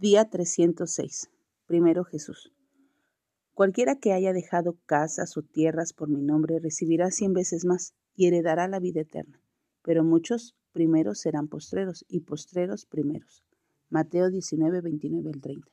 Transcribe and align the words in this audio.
Día 0.00 0.24
306. 0.30 1.28
Primero 1.66 2.04
Jesús. 2.04 2.54
Cualquiera 3.52 3.96
que 3.96 4.14
haya 4.14 4.32
dejado 4.32 4.78
casas 4.86 5.36
o 5.36 5.42
tierras 5.42 5.92
por 5.92 6.08
mi 6.08 6.22
nombre 6.22 6.58
recibirá 6.58 7.10
cien 7.10 7.34
veces 7.34 7.66
más 7.66 7.92
y 8.16 8.26
heredará 8.26 8.66
la 8.66 8.78
vida 8.78 9.02
eterna. 9.02 9.42
Pero 9.82 10.02
muchos 10.02 10.56
primeros 10.72 11.18
serán 11.18 11.48
postreros 11.48 12.06
y 12.08 12.20
postreros 12.20 12.86
primeros. 12.86 13.44
Mateo 13.90 14.30
19, 14.30 14.80
29 14.80 15.32
al 15.34 15.40
30. 15.42 15.68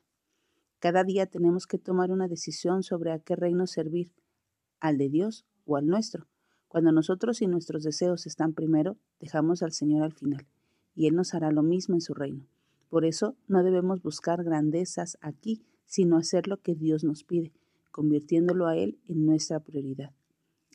Cada 0.78 1.04
día 1.04 1.24
tenemos 1.24 1.66
que 1.66 1.78
tomar 1.78 2.10
una 2.10 2.28
decisión 2.28 2.82
sobre 2.82 3.12
a 3.12 3.20
qué 3.20 3.34
reino 3.34 3.66
servir, 3.66 4.12
al 4.78 4.98
de 4.98 5.08
Dios 5.08 5.46
o 5.64 5.78
al 5.78 5.86
nuestro. 5.86 6.28
Cuando 6.68 6.92
nosotros 6.92 7.40
y 7.40 7.46
nuestros 7.46 7.82
deseos 7.82 8.26
están 8.26 8.52
primero, 8.52 8.98
dejamos 9.20 9.62
al 9.62 9.72
Señor 9.72 10.02
al 10.02 10.12
final, 10.12 10.46
y 10.94 11.06
Él 11.06 11.14
nos 11.14 11.32
hará 11.32 11.50
lo 11.50 11.62
mismo 11.62 11.94
en 11.94 12.02
su 12.02 12.12
reino. 12.12 12.46
Por 12.88 13.04
eso 13.04 13.36
no 13.48 13.62
debemos 13.62 14.02
buscar 14.02 14.44
grandezas 14.44 15.18
aquí, 15.20 15.62
sino 15.84 16.16
hacer 16.16 16.48
lo 16.48 16.58
que 16.58 16.74
Dios 16.74 17.04
nos 17.04 17.24
pide, 17.24 17.52
convirtiéndolo 17.90 18.66
a 18.66 18.76
Él 18.76 18.98
en 19.08 19.26
nuestra 19.26 19.60
prioridad. 19.60 20.12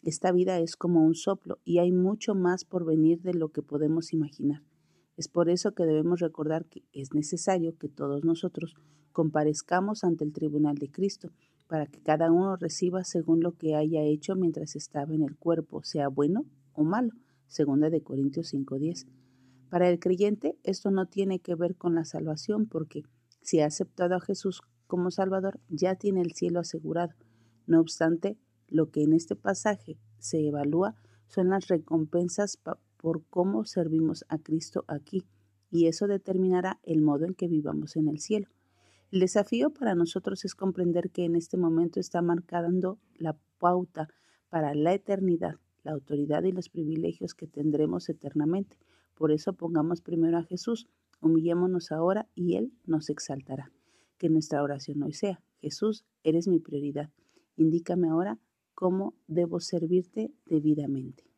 Esta 0.04 0.32
vida 0.32 0.60
es 0.60 0.76
como 0.76 1.06
un 1.06 1.16
soplo 1.16 1.60
y 1.64 1.80
hay 1.80 1.92
mucho 1.92 2.36
más 2.36 2.66
por 2.66 2.86
venir 2.86 3.22
de 3.22 3.34
lo 3.34 3.50
que 3.50 3.62
podemos 3.62 4.12
imaginar. 4.12 4.62
Es 5.16 5.28
por 5.28 5.50
eso 5.50 5.74
que 5.74 5.86
debemos 5.86 6.20
recordar 6.20 6.66
que 6.66 6.84
es 6.92 7.14
necesario 7.14 7.78
que 7.78 7.88
todos 7.88 8.24
nosotros 8.24 8.76
comparezcamos 9.12 10.04
ante 10.04 10.26
el 10.26 10.34
tribunal 10.34 10.78
de 10.78 10.90
Cristo, 10.90 11.32
para 11.68 11.86
que 11.88 12.02
cada 12.02 12.32
uno 12.32 12.56
reciba 12.56 13.04
según 13.04 13.42
lo 13.42 13.54
que 13.54 13.76
haya 13.76 14.02
hecho 14.02 14.36
mientras 14.36 14.76
estaba 14.76 15.14
en 15.14 15.24
el 15.24 15.38
cuerpo, 15.38 15.84
sea 15.84 16.08
bueno 16.08 16.46
o 16.74 16.84
malo. 16.84 17.12
Segunda 17.48 17.90
de 17.90 18.02
Corintios 18.02 18.54
5:10. 18.54 19.08
Para 19.74 19.90
el 19.90 20.00
creyente 20.00 20.56
esto 20.62 20.92
no 20.92 21.08
tiene 21.08 21.40
que 21.40 21.56
ver 21.56 21.76
con 21.76 21.96
la 21.96 22.06
salvación 22.06 22.68
porque 22.68 23.02
si 23.42 23.60
ha 23.60 23.66
aceptado 23.66 24.14
a 24.14 24.20
Jesús 24.20 24.62
como 24.86 25.10
Salvador 25.10 25.60
ya 25.68 25.96
tiene 25.96 26.22
el 26.22 26.34
cielo 26.34 26.60
asegurado. 26.60 27.16
No 27.66 27.80
obstante, 27.80 28.38
lo 28.68 28.92
que 28.92 29.02
en 29.02 29.14
este 29.14 29.36
pasaje 29.36 29.98
se 30.20 30.46
evalúa 30.46 30.94
son 31.26 31.50
las 31.50 31.70
recompensas 31.70 32.60
por 32.98 33.24
cómo 33.32 33.66
servimos 33.66 34.26
a 34.30 34.38
Cristo 34.38 34.86
aquí 34.88 35.26
y 35.72 35.88
eso 35.88 36.06
determinará 36.06 36.80
el 36.84 37.02
modo 37.02 37.26
en 37.26 37.34
que 37.34 37.48
vivamos 37.48 37.96
en 37.96 38.10
el 38.10 38.20
cielo. 38.20 38.50
El 39.10 39.22
desafío 39.22 39.72
para 39.72 39.96
nosotros 39.96 40.46
es 40.46 40.54
comprender 40.54 41.10
que 41.10 41.26
en 41.26 41.36
este 41.36 41.58
momento 41.58 42.00
está 42.00 42.22
marcando 42.22 43.00
la 43.16 43.36
pauta 43.58 44.08
para 44.50 44.76
la 44.76 44.94
eternidad, 44.94 45.56
la 45.82 45.94
autoridad 45.94 46.44
y 46.44 46.52
los 46.52 46.70
privilegios 46.70 47.34
que 47.34 47.48
tendremos 47.48 48.08
eternamente. 48.08 48.78
Por 49.16 49.32
eso 49.32 49.54
pongamos 49.54 50.02
primero 50.02 50.38
a 50.38 50.44
Jesús, 50.44 50.88
humillémonos 51.22 51.92
ahora 51.92 52.28
y 52.36 52.56
Él 52.56 52.74
nos 52.86 53.10
exaltará. 53.10 53.72
Que 54.18 54.30
nuestra 54.30 54.64
oración 54.64 55.04
hoy 55.04 55.14
sea, 55.14 55.42
Jesús, 55.62 56.06
eres 56.24 56.48
mi 56.48 56.60
prioridad. 56.60 57.10
Indícame 57.56 58.10
ahora 58.10 58.40
cómo 58.74 59.14
debo 59.28 59.60
servirte 59.60 60.32
debidamente. 60.46 61.33